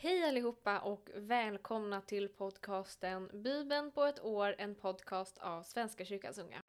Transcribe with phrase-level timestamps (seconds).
[0.00, 6.38] Hej allihopa och välkomna till podcasten Bibeln på ett år, en podcast av Svenska kyrkans
[6.38, 6.62] unga.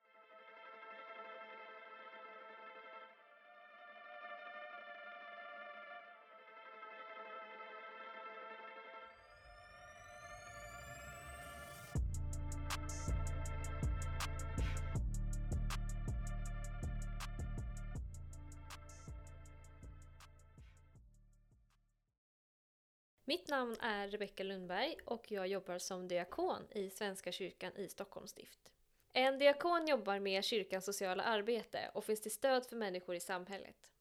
[23.59, 28.71] Namn är Rebecka Lundberg och jag jobbar som diakon i Svenska kyrkan i Stockholms stift.
[29.13, 33.91] En diakon jobbar med kyrkans sociala arbete och finns till stöd för människor i samhället.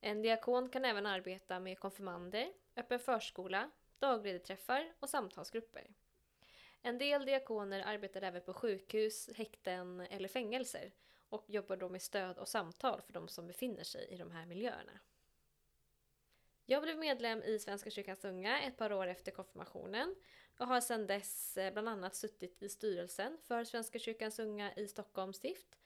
[0.00, 5.86] En diakon kan även arbeta med konfirmander, öppen förskola, dagledarträffar och samtalsgrupper.
[6.82, 10.92] En del diakoner arbetar även på sjukhus, häkten eller fängelser
[11.28, 14.46] och jobbar då med stöd och samtal för de som befinner sig i de här
[14.46, 15.00] miljöerna.
[16.66, 20.14] Jag blev medlem i Svenska kyrkans unga ett par år efter konfirmationen
[20.58, 24.88] och har sedan dess eh, bland annat suttit i styrelsen för Svenska kyrkans unga i
[24.88, 25.78] Stockholms stift.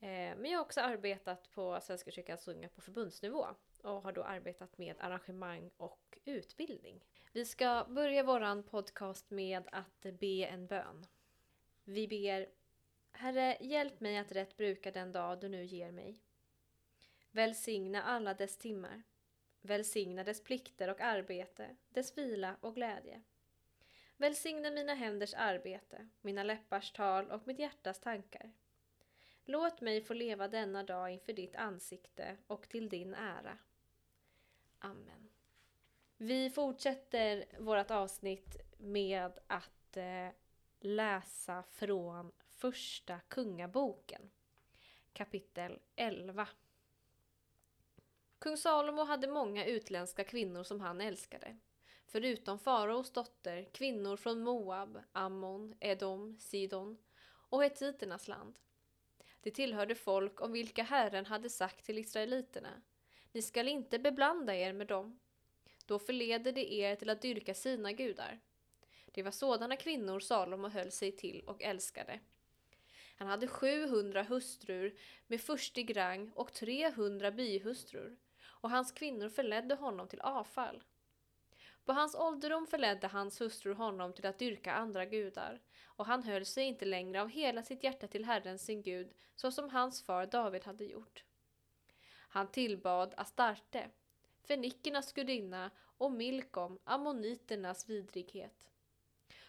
[0.00, 3.46] Eh, men jag har också arbetat på Svenska kyrkans unga på förbundsnivå
[3.82, 7.04] och har då arbetat med arrangemang och utbildning.
[7.32, 11.06] Vi ska börja våran podcast med att be en bön.
[11.84, 12.48] Vi ber
[13.12, 16.20] Herre, hjälp mig att rätt bruka den dag du nu ger mig.
[17.30, 19.02] Välsigna alla dess timmar
[19.66, 23.22] Välsigna dess plikter och arbete, dess vila och glädje.
[24.16, 28.52] Välsigna mina händers arbete, mina läppars tal och mitt hjärtas tankar.
[29.44, 33.58] Låt mig få leva denna dag inför ditt ansikte och till din ära.
[34.78, 35.28] Amen.
[36.16, 40.28] Vi fortsätter vårt avsnitt med att eh,
[40.80, 44.30] läsa från Första Kungaboken,
[45.12, 46.48] kapitel 11.
[48.46, 51.56] Kung Salomo hade många utländska kvinnor som han älskade.
[52.06, 56.98] Förutom faraos dotter, kvinnor från Moab, Ammon, Edom, Sidon
[57.48, 58.58] och hetiternas land.
[59.40, 62.82] Det tillhörde folk om vilka Herren hade sagt till israeliterna,
[63.32, 65.20] ni skall inte beblanda er med dem.
[65.86, 68.40] Då förleder de er till att dyrka sina gudar.
[69.06, 72.20] Det var sådana kvinnor Salomo höll sig till och älskade.
[73.16, 78.16] Han hade 700 hustrur med förstig rang och 300 bihustrur
[78.66, 80.82] och hans kvinnor förledde honom till avfall.
[81.84, 86.44] På hans ålderdom förledde hans hustru honom till att dyrka andra gudar, och han höll
[86.44, 90.26] sig inte längre av hela sitt hjärta till Herren sin Gud, så som hans far
[90.26, 91.24] David hade gjort.
[92.28, 93.90] Han tillbad Astarte,
[94.48, 98.70] fenikernas gudinna, och Milkom, ammoniternas vidrighet.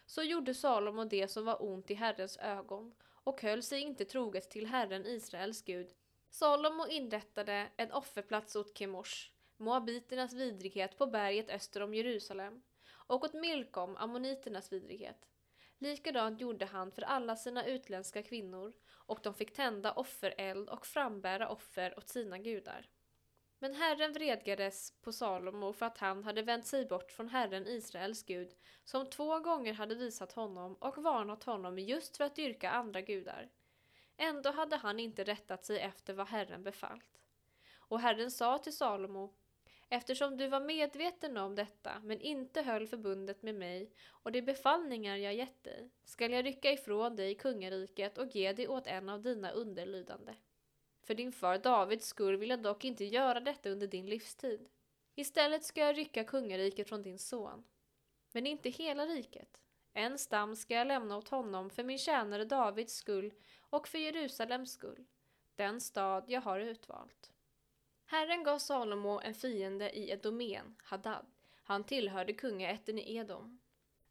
[0.05, 4.49] Så gjorde Salomo det som var ont i Herrens ögon, och höll sig inte troget
[4.49, 5.93] till Herren Israels Gud,
[6.39, 12.61] Salomo inrättade en offerplats åt Kemosh, moabiternas vidrighet på berget öster om Jerusalem,
[13.07, 15.27] och åt Milkom, ammoniternas vidrighet.
[15.77, 21.49] Likadant gjorde han för alla sina utländska kvinnor, och de fick tända offereld och frambära
[21.49, 22.89] offer åt sina gudar.
[23.59, 28.23] Men Herren vredgades på Salomo för att han hade vänt sig bort från Herren Israels
[28.23, 33.01] Gud, som två gånger hade visat honom och varnat honom just för att dyrka andra
[33.01, 33.49] gudar.
[34.17, 37.21] Ändå hade han inte rättat sig efter vad Herren befallt.
[37.77, 39.33] Och Herren sa till Salomo
[39.89, 45.15] Eftersom du var medveten om detta, men inte höll förbundet med mig och de befallningar
[45.17, 49.21] jag gett dig, skall jag rycka ifrån dig kungariket och ge det åt en av
[49.21, 50.33] dina underlydande.
[51.03, 54.69] För din far Davids skull vill jag dock inte göra detta under din livstid.
[55.15, 57.63] Istället ska jag rycka kungariket från din son.
[58.31, 59.61] Men inte hela riket.
[59.93, 63.33] En stam ska jag lämna åt honom för min tjänare Davids skull
[63.69, 65.05] och för Jerusalems skull,
[65.55, 67.31] den stad jag har utvalt.
[68.05, 71.25] Herren gav Salomo en fiende i Edomen, Hadad.
[71.63, 73.59] Han tillhörde kungaätten i Edom.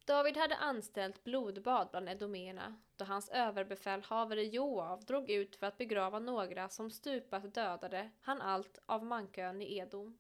[0.06, 6.18] David hade anställt blodbad bland edomerna då hans överbefälhavare Joav drog ut för att begrava
[6.18, 10.18] några som stupat dödade han allt av mankön i Edom.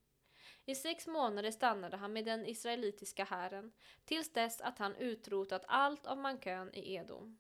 [0.64, 3.72] I sex månader stannade han med den israelitiska hären
[4.04, 7.38] tills dess att han utrotat allt av mankön i Edom.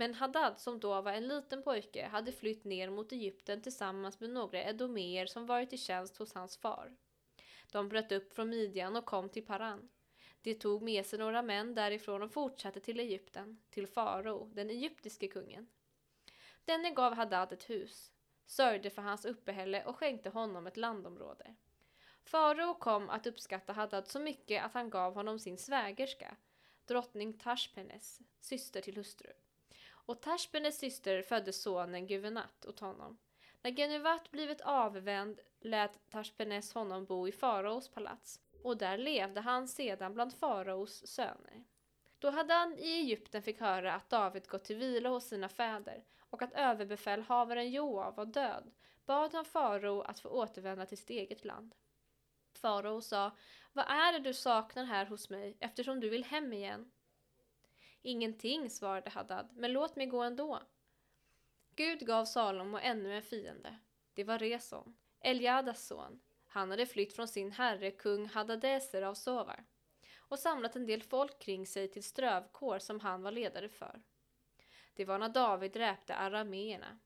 [0.00, 4.30] Men Haddad som då var en liten pojke, hade flytt ner mot Egypten tillsammans med
[4.30, 6.96] några edomeer som varit i tjänst hos hans far.
[7.72, 9.88] De bröt upp från Midjan och kom till Paran.
[10.42, 15.28] De tog med sig några män därifrån och fortsatte till Egypten, till farao, den egyptiske
[15.28, 15.68] kungen.
[16.64, 18.12] Denne gav Haddad ett hus,
[18.46, 21.54] sörjde för hans uppehälle och skänkte honom ett landområde.
[22.24, 26.36] Farao kom att uppskatta Haddad så mycket att han gav honom sin svägerska,
[26.84, 29.32] drottning Tashpenes, syster till hustru.
[30.08, 33.18] Och Tashpenes syster födde sonen Guvenat åt honom.
[33.62, 38.40] När Genuvat blivit avvänd lät Tashpenes honom bo i faraos palats.
[38.62, 41.64] och där levde han sedan bland faraos söner.
[42.18, 46.42] Då Hadan i Egypten fick höra att David gått till vila hos sina fäder och
[46.42, 48.70] att överbefälhavaren Joab var död
[49.06, 51.74] bad han farao att få återvända till sitt eget land.
[52.54, 53.36] Farao sa,
[53.72, 56.90] vad är det du saknar här hos mig eftersom du vill hem igen?
[58.02, 60.62] Ingenting, svarade Hadad, men låt mig gå ändå.
[61.74, 63.78] Gud gav Salomo ännu en fiende.
[64.14, 66.20] Det var Reson, Eljadas son.
[66.46, 69.64] Han hade flytt från sin herre kung Hadadeser av Sovar
[70.18, 74.02] och samlat en del folk kring sig till strövkår som han var ledare för.
[74.94, 76.98] Det var när David dräpte arameerna.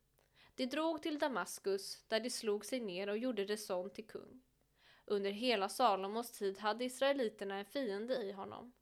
[0.55, 4.43] De drog till Damaskus där de slog sig ner och gjorde Reson till kung.
[5.05, 8.73] Under hela Salomos tid hade israeliterna en fiende i honom.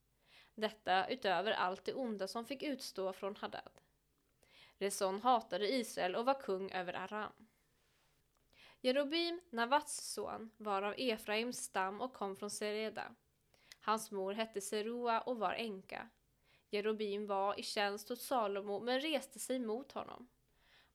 [0.55, 3.81] Detta utöver allt det onda som fick utstå från Hadad.
[4.79, 7.33] Reson hatade Israel och var kung över Aram.
[8.81, 13.15] Jerobim, Navats son, var av Efraims stam och kom från Sereda.
[13.81, 16.09] Hans mor hette Serua och var änka.
[16.71, 20.29] Jerobim var i tjänst hos Salomo men reste sig mot honom.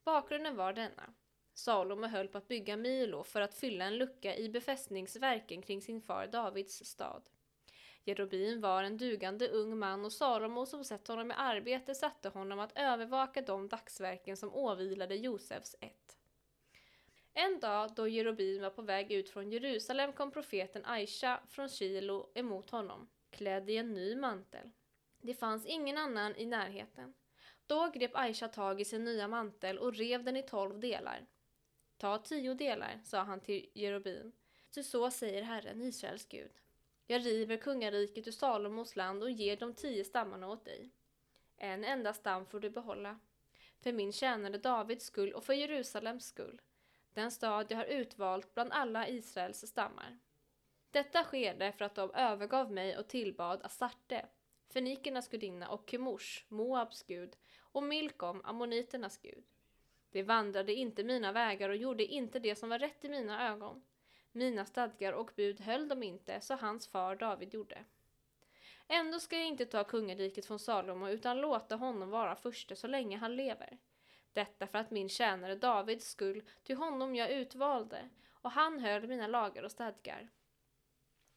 [0.03, 1.13] Bakgrunden var denna.
[1.53, 6.01] Salomo höll på att bygga Milo för att fylla en lucka i befästningsverken kring sin
[6.01, 7.29] far Davids stad.
[8.05, 12.59] Jerobin var en dugande ung man och Salomo som sett honom i arbete satte honom
[12.59, 16.17] att övervaka de dagsverken som åvilade Josefs ett.
[17.33, 22.31] En dag då Jerobin var på väg ut från Jerusalem kom profeten Aisha från Kilo
[22.35, 24.71] emot honom, klädd i en ny mantel.
[25.21, 27.13] Det fanns ingen annan i närheten.
[27.67, 31.25] Då grep Aisha tag i sin nya mantel och rev den i tolv delar.
[31.97, 34.31] Ta tio delar, sa han till Jerobin,
[34.71, 36.51] Ty så säger Herren, Israels Gud.
[37.07, 40.89] Jag river kungariket ur Salomos land och ger de tio stammarna åt dig.
[41.57, 43.19] En enda stam får du behålla.
[43.79, 46.61] För min tjänare Davids skull och för Jerusalems skull.
[47.13, 50.17] Den stad jag har utvalt bland alla Israels stammar.
[50.91, 54.25] Detta sker därför att de övergav mig och tillbad Asarte,
[54.73, 59.43] fenikernas gudinna och Kemosh, Moabs gud, och Milkom, ammoniternas gud.
[60.11, 63.83] De vandrade inte mina vägar och gjorde inte det som var rätt i mina ögon.
[64.35, 67.85] Mina stadgar och bud höll de inte, så hans far David gjorde.
[68.87, 73.17] Ändå ska jag inte ta kungariket från Salomo utan låta honom vara förste så länge
[73.17, 73.77] han lever.
[74.33, 79.27] Detta för att min tjänare Davids skull, till honom jag utvalde, och han höll mina
[79.27, 80.29] lagar och stadgar.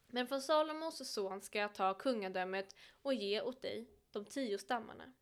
[0.06, 5.12] Men från Salomos son ska jag ta kungadömet och ge åt dig de tio stammarna.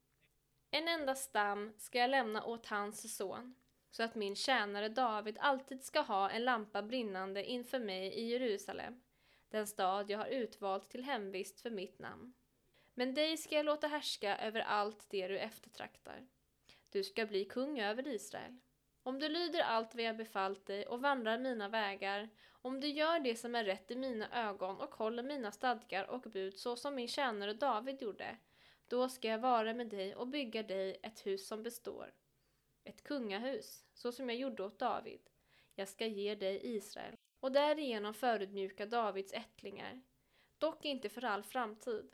[0.71, 3.55] En enda stam ska jag lämna åt hans son,
[3.97, 9.01] så att min tjänare David alltid ska ha en lampa brinnande inför mig i Jerusalem,
[9.49, 12.35] den stad jag har utvalt till hemvist för mitt namn.
[12.95, 16.27] Men dig ska jag låta härska över allt det du eftertraktar.
[16.91, 18.57] Du ska bli kung över Israel.
[19.03, 23.21] Om du lyder allt vad jag befallt dig och vandrar mina vägar, om du gör
[23.21, 26.95] det som är rätt i mina ögon och håller mina stadgar och bud så som
[26.95, 28.37] min tjänare David gjorde,
[28.89, 32.13] då ska jag vara med dig och bygga dig ett hus som består.
[32.87, 35.21] Ett kungahus, så som jag gjorde åt David.
[35.75, 40.03] Jag ska ge dig Israel och därigenom förödmjuka Davids ättlingar,
[40.59, 42.11] dock inte för all framtid.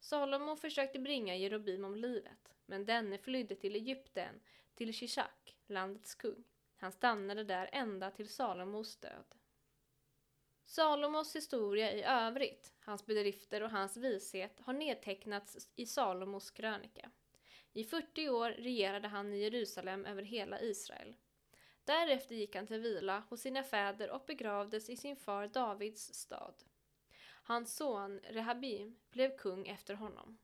[0.00, 4.40] Salomo försökte bringa Jerobim om livet, men denne flydde till Egypten,
[4.74, 6.44] till Shishak, landets kung.
[6.76, 9.34] Han stannade där ända till Salomos död.
[10.64, 17.10] Salomos historia i övrigt, hans bedrifter och hans vishet har nedtecknats i Salomos krönika.
[17.76, 21.14] I 40 år regerade han i Jerusalem över hela Israel.
[21.84, 26.54] Därefter gick han till vila hos sina fäder och begravdes i sin far Davids stad.
[27.42, 30.38] Hans son Rehabim blev kung efter honom.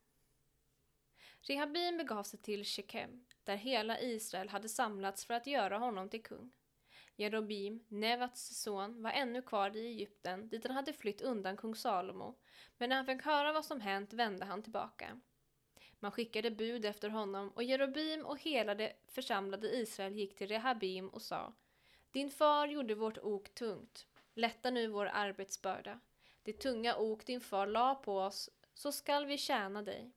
[1.41, 6.23] Rehabim begav sig till Shekem, där hela Israel hade samlats för att göra honom till
[6.23, 6.53] kung.
[7.17, 12.39] Jerobim, Nevats son, var ännu kvar i Egypten dit han hade flytt undan kung Salomo,
[12.79, 15.21] men när han fick höra vad som hänt vände han tillbaka.
[16.01, 21.09] Man skickade bud efter honom och Jerobim och hela det församlade Israel gick till Rehabim
[21.09, 21.53] och sa
[22.11, 24.07] Din far gjorde vårt ok tungt.
[24.35, 26.01] Lätta nu vår arbetsbörda.
[26.43, 30.13] Det tunga ok din far la på oss, så skall vi tjäna dig.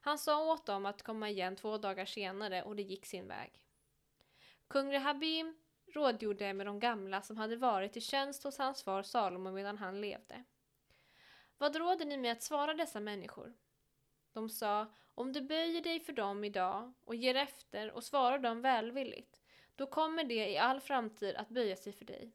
[0.00, 3.62] Han sa åt dem att komma igen två dagar senare och det gick sin väg.
[4.68, 5.56] Kung Rehabim
[5.86, 10.00] rådgjorde med de gamla som hade varit i tjänst hos hans far Salomo medan han
[10.00, 10.44] levde.
[11.58, 13.54] Vad råder ni med att svara dessa människor?
[14.32, 18.60] De sa, om du böjer dig för dem idag och ger efter och svarar dem
[18.60, 19.40] välvilligt,
[19.76, 22.32] då kommer det i all framtid att böja sig för dig.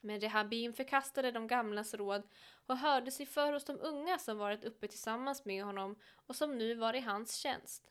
[0.00, 2.22] Men Rehabim förkastade de gamlas råd
[2.66, 5.96] och hörde sig för hos de unga som varit uppe tillsammans med honom
[6.26, 7.90] och som nu var i hans tjänst.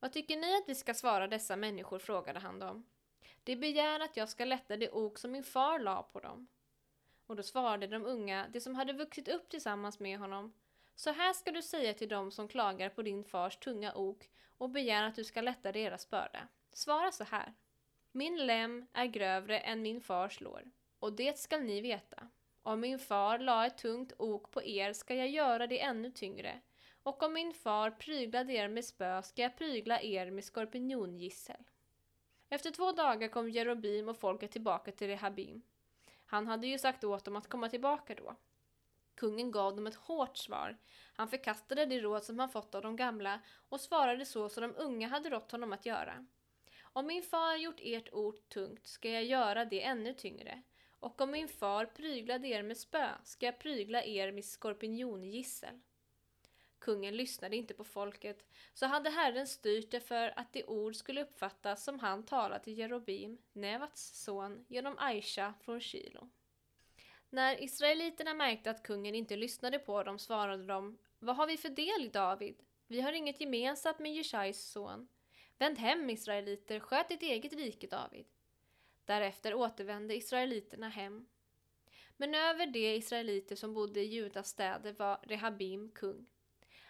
[0.00, 1.98] Vad tycker ni att vi ska svara dessa människor?
[1.98, 2.86] frågade han dem.
[3.44, 6.48] De begär att jag ska lätta det ok som min far la på dem.
[7.26, 10.52] Och då svarade de unga, de som hade vuxit upp tillsammans med honom.
[10.96, 14.70] Så här ska du säga till dem som klagar på din fars tunga ok och
[14.70, 16.48] begär att du ska lätta deras börda.
[16.72, 17.54] Svara så här.
[18.12, 20.62] Min lem är grövre än min fars lår,
[20.98, 22.28] och det skall ni veta.
[22.62, 26.60] Om min far la ett tungt ok på er ska jag göra det ännu tyngre,
[27.02, 31.64] och om min far pryglade er med spö ska jag prygla er med skorpiongissel.
[32.48, 35.62] Efter två dagar kom Jerobim och folket tillbaka till Rehabim.
[36.26, 38.36] Han hade ju sagt åt dem att komma tillbaka då.
[39.14, 40.76] Kungen gav dem ett hårt svar.
[41.16, 44.74] Han förkastade det råd som han fått av de gamla och svarade så som de
[44.76, 46.26] unga hade rått honom att göra.
[46.82, 50.62] Om min far gjort ert ord tungt ska jag göra det ännu tyngre.
[51.00, 55.80] Och om min far pryglade er med spö ska jag prygla er med skorpiongissel.
[56.78, 58.44] Kungen lyssnade inte på folket,
[58.74, 62.78] så hade Herren styrt det för att det ord skulle uppfattas som han talat till
[62.78, 66.30] Jerobim, Nevats son, genom Aisha från Shilo.
[67.34, 71.68] När israeliterna märkte att kungen inte lyssnade på dem svarade de Vad har vi för
[71.68, 72.62] del i David?
[72.86, 75.08] Vi har inget gemensamt med Jeshais son.
[75.58, 78.26] Vänd hem, israeliter, sköt ditt eget rike, David.
[79.04, 81.26] Därefter återvände israeliterna hem.
[82.16, 86.26] Men över de israeliter som bodde i Judas städer var Rehabim kung.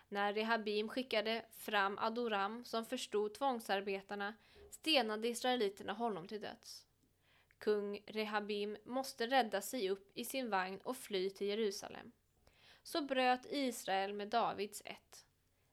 [0.08, 4.34] När Rehabim skickade fram Adoram som förstod tvångsarbetarna
[4.70, 6.83] stenade israeliterna honom till döds.
[7.58, 12.12] Kung Rehabim måste rädda sig upp i sin vagn och fly till Jerusalem.
[12.82, 15.26] Så bröt Israel med Davids ett.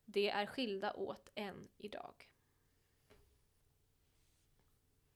[0.05, 2.27] De är skilda åt än idag.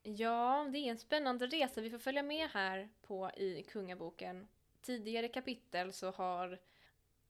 [0.04, 4.48] Ja, det är en spännande resa vi får följa med här på i Kungaboken.
[4.82, 6.60] Tidigare kapitel så har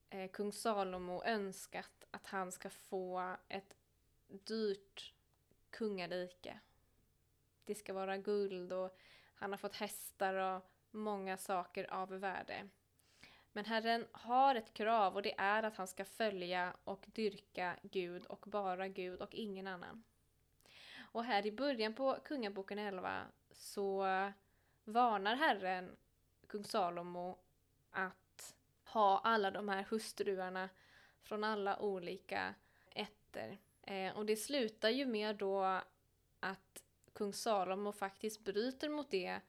[0.09, 3.75] eh, kung Salomo önskat att han ska få ett
[4.27, 5.13] dyrt
[5.69, 6.59] kungarike.
[7.65, 8.97] Det ska vara guld och
[9.35, 10.61] han har fått hästar och
[10.91, 12.69] många saker av värde.
[13.51, 18.25] Men Herren har ett krav och det är att han ska följa och dyrka Gud
[18.25, 20.03] och bara Gud och ingen annan.
[21.11, 24.05] Och här i början på Kungaboken 11 så
[24.83, 25.95] varnar Herren
[26.47, 27.37] kung Salomo
[27.91, 30.69] att ha alla de här hustruarna
[31.23, 32.55] från alla olika
[32.91, 33.57] ätter.
[33.81, 35.81] Eh, och det slutar ju med då
[36.39, 36.84] att
[37.15, 39.39] kung Salomo faktiskt bryter mot det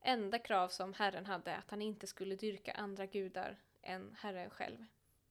[0.00, 4.84] enda krav som Herren hade, att han inte skulle dyrka andra gudar än Herren själv.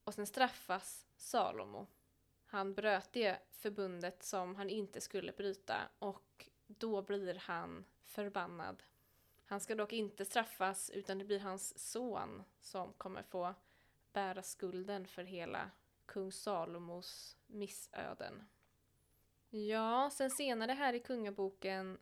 [0.03, 1.87] Och sen straffas Salomo
[2.53, 8.83] han bröt det förbundet som han inte skulle bryta och då blir han förbannad.
[9.45, 13.53] Han ska dock inte straffas utan det blir hans son som kommer få
[14.11, 15.71] bära skulden för hela
[16.05, 18.47] kung Salomos missöden.
[19.55, 21.97] Ja, sen senare här i kungaboken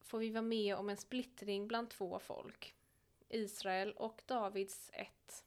[0.00, 2.74] får vi vara med om en splittring bland två folk.
[3.28, 5.44] Israel och Davids ett.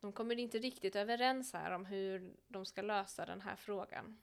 [0.00, 4.18] De kommer inte riktigt överens här om hur de ska lösa den här frågan.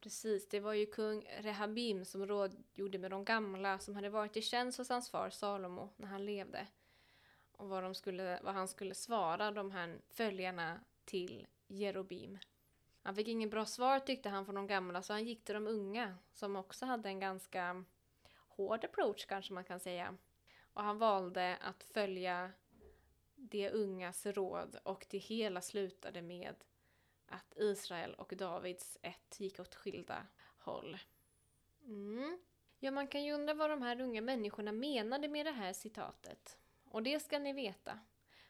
[0.00, 4.42] Precis, det var ju kung Rehabim som rådgjorde med de gamla som hade varit i
[4.42, 6.66] tjänst hos hans far Salomo när han levde.
[7.52, 12.38] Och vad, de skulle, vad han skulle svara de här följarna till Jerobim.
[13.02, 15.66] Han fick ingen bra svar tyckte han från de gamla så han gick till de
[15.66, 17.84] unga som också hade en ganska
[18.48, 20.16] hård approach kanske man kan säga.
[20.72, 22.52] Och han valde att följa
[23.34, 26.54] de ungas råd och det hela slutade med
[27.26, 30.26] att Israel och Davids ett gick åt skilda
[30.58, 30.98] håll.
[31.84, 32.38] Mm.
[32.78, 36.58] Ja, man kan ju undra vad de här unga människorna menade med det här citatet.
[36.84, 37.98] Och det ska ni veta.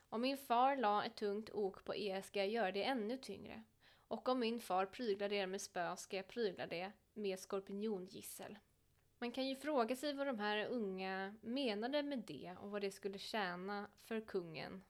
[0.08, 3.62] Om min far la ett tungt ok på er ska jag göra det ännu tyngre.
[4.08, 8.58] Och om min far pryglade er med spö ska jag prygla det med skorpiongissel.
[9.18, 12.90] Man kan ju fråga sig vad de här unga menade med det och vad det
[12.90, 14.82] skulle tjäna för kungen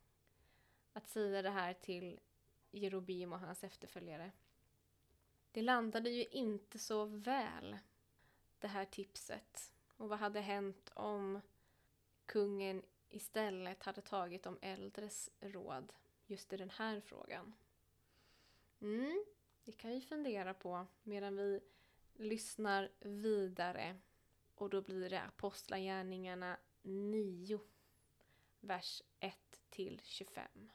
[0.93, 2.21] att säga det här till
[2.71, 4.33] Jerobim och hans efterföljare.
[5.53, 7.79] Det landade ju inte så väl,
[8.59, 9.73] det här tipset.
[9.97, 11.41] Och vad hade hänt om
[12.27, 15.93] kungen istället hade tagit de äldres råd
[16.27, 17.55] just i den här frågan?
[18.81, 19.25] Mm,
[19.65, 21.61] det kan vi fundera på medan vi
[22.15, 23.97] lyssnar vidare
[24.55, 27.61] och då blir det Apostlagärningarna 9,
[28.61, 29.37] vers 1
[29.71, 30.71] till 25.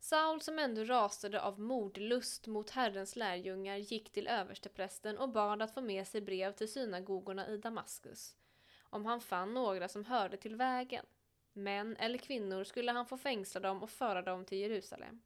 [0.00, 5.74] Saul som ändå rasade av mordlust mot Herrens lärjungar gick till översteprästen och bad att
[5.74, 8.36] få med sig brev till synagogorna i Damaskus.
[8.80, 11.06] Om han fann några som hörde till vägen.
[11.52, 15.22] Män eller kvinnor skulle han få fängsla dem och föra dem till Jerusalem.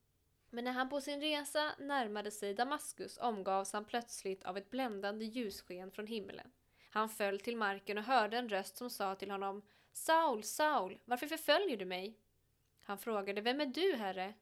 [0.51, 5.25] Men när han på sin resa närmade sig Damaskus omgavs han plötsligt av ett bländande
[5.25, 6.53] ljussken från himlen.
[6.91, 11.27] Han föll till marken och hörde en röst som sa till honom Saul, Saul, varför
[11.27, 12.19] förföljer du mig?
[12.83, 14.35] Han frågade, vem är du, Herre?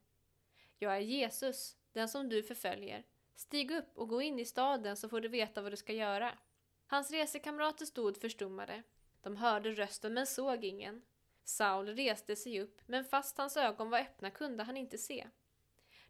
[0.78, 3.04] Jag är Jesus, den som du förföljer.
[3.34, 6.38] Stig upp och gå in i staden så får du veta vad du ska göra.
[6.86, 8.82] Hans resekamrater stod förstummade.
[9.22, 11.02] De hörde rösten men såg ingen.
[11.44, 15.26] Saul reste sig upp, men fast hans ögon var öppna kunde han inte se.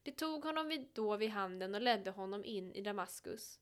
[0.03, 3.61] De tog honom då vid handen och ledde honom in i Damaskus.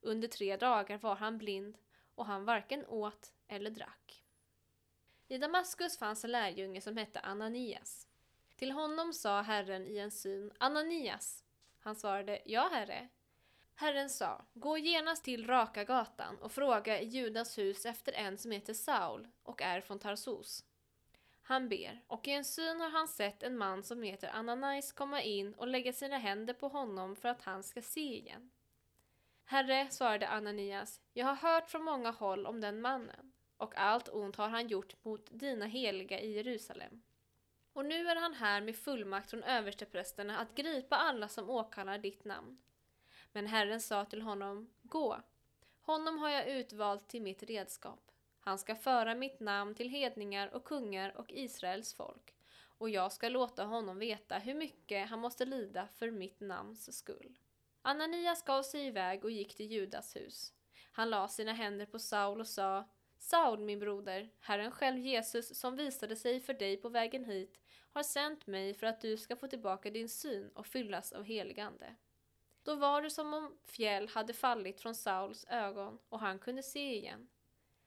[0.00, 1.78] Under tre dagar var han blind
[2.14, 4.24] och han varken åt eller drack.
[5.28, 8.08] I Damaskus fanns en lärjunge som hette Ananias.
[8.56, 11.44] Till honom sa Herren i en syn, Ananias.
[11.80, 13.08] Han svarade, ja herre.
[13.74, 18.50] Herren sa, gå genast till Raka gatan och fråga i Judas hus efter en som
[18.50, 20.64] heter Saul och är från Tarsus.
[21.52, 25.22] Han ber, och i en syn har han sett en man som heter Ananias komma
[25.22, 28.50] in och lägga sina händer på honom för att han ska se igen.
[29.44, 34.36] Herre, svarade Ananias, jag har hört från många håll om den mannen, och allt ont
[34.36, 37.02] har han gjort mot dina heliga i Jerusalem.
[37.72, 42.24] Och nu är han här med fullmakt från översteprästerna att gripa alla som åkallar ditt
[42.24, 42.58] namn.
[43.32, 45.22] Men Herren sa till honom, gå,
[45.80, 48.11] honom har jag utvalt till mitt redskap.
[48.44, 52.34] Han ska föra mitt namn till hedningar och kungar och Israels folk,
[52.78, 57.38] och jag ska låta honom veta hur mycket han måste lida för mitt namns skull.
[57.82, 60.52] Ananias gav sig iväg och gick till Judas hus.
[60.92, 62.84] Han la sina händer på Saul och sa
[63.18, 67.58] Saul, min broder, Herren själv Jesus som visade sig för dig på vägen hit
[67.92, 71.96] har sänt mig för att du ska få tillbaka din syn och fyllas av heligande.
[72.62, 76.96] Då var det som om fjäll hade fallit från Sauls ögon och han kunde se
[76.96, 77.28] igen.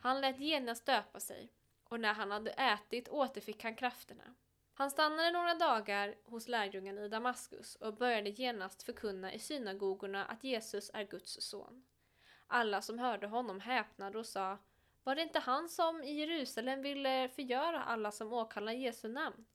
[0.05, 1.51] Han lät genast döpa sig
[1.83, 4.35] och när han hade ätit återfick han krafterna.
[4.73, 10.43] Han stannade några dagar hos lärjungen i Damaskus och började genast förkunna i synagogorna att
[10.43, 11.83] Jesus är Guds son.
[12.47, 14.57] Alla som hörde honom häpnade och sa
[15.03, 19.45] Var det inte han som i Jerusalem ville förgöra alla som åkallar Jesu namn?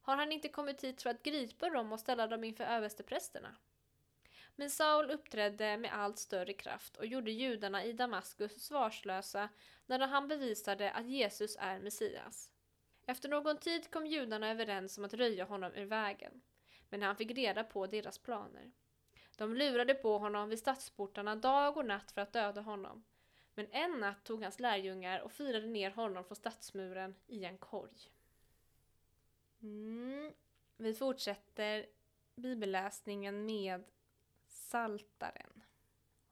[0.00, 3.56] Har han inte kommit hit för att gripa dem och ställa dem inför översteprästerna?
[4.56, 9.48] Men Saul uppträdde med allt större kraft och gjorde judarna i Damaskus svarslösa
[9.86, 12.50] när han bevisade att Jesus är Messias.
[13.06, 16.42] Efter någon tid kom judarna överens om att röja honom ur vägen,
[16.88, 18.72] men han fick reda på deras planer.
[19.36, 23.04] De lurade på honom vid stadsportarna dag och natt för att döda honom.
[23.54, 28.10] Men en natt tog hans lärjungar och firade ner honom från stadsmuren i en korg.
[29.62, 30.32] Mm.
[30.76, 31.86] Vi fortsätter
[32.34, 33.84] bibelläsningen med
[34.68, 35.62] Saltaren.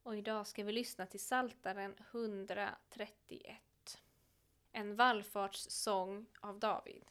[0.02, 4.00] Och idag ska vi lyssna till Saltaren 131
[4.72, 7.04] en vallfartssång av David.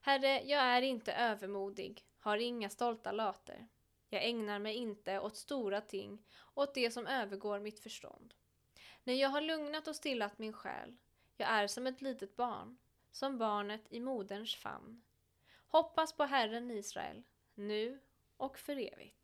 [0.00, 3.68] Herre, jag är inte övermodig, har inga stolta later.
[4.08, 6.22] Jag ägnar mig inte åt stora ting,
[6.54, 8.34] åt det som övergår mitt förstånd.
[9.04, 10.96] När jag har lugnat och stillat min själ,
[11.36, 12.78] jag är som ett litet barn,
[13.10, 15.02] som barnet i moderns famn.
[15.66, 17.22] Hoppas på Herren Israel,
[17.54, 18.00] nu
[18.36, 19.21] och för evigt.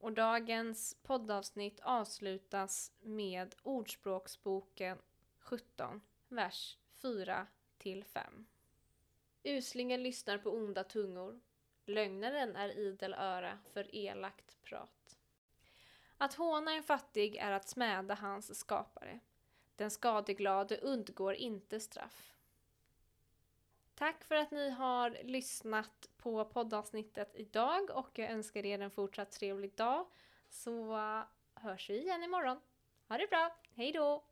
[0.00, 4.98] Och dagens poddavsnitt avslutas med Ordspråksboken
[5.38, 7.46] 17, vers 4
[7.78, 8.46] till 5.
[9.42, 11.40] Uslingen lyssnar på onda tungor.
[11.84, 15.18] Lögnaren är idel öra för elakt prat.
[16.18, 19.20] Att håna en fattig är att smäda hans skapare.
[19.76, 22.37] Den skadeglade undgår inte straff.
[23.98, 29.32] Tack för att ni har lyssnat på poddavsnittet idag och jag önskar er en fortsatt
[29.32, 30.06] trevlig dag.
[30.48, 31.22] Så eh,
[31.54, 32.60] hörs vi igen imorgon.
[33.08, 34.27] Ha det bra, hejdå!